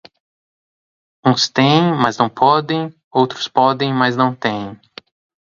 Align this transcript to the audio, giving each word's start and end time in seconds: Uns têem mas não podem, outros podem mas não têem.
Uns 1.23 1.47
têem 1.47 1.93
mas 1.93 2.17
não 2.17 2.27
podem, 2.27 2.91
outros 3.11 3.47
podem 3.47 3.93
mas 3.93 4.15
não 4.17 4.33
têem. 4.33 4.75